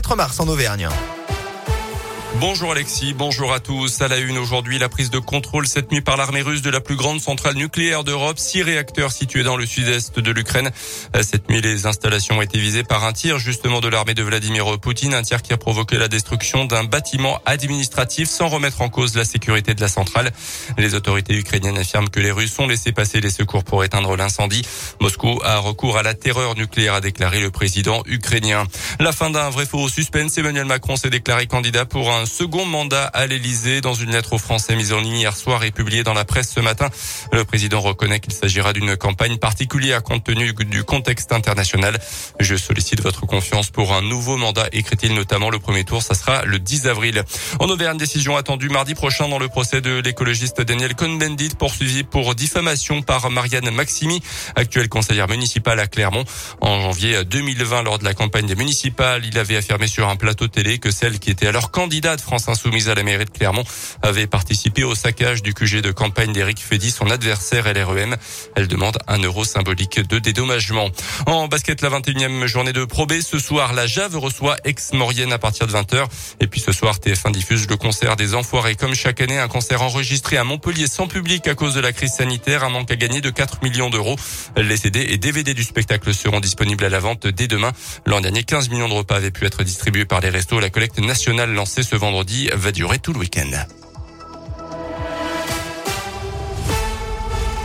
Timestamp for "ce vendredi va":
91.82-92.72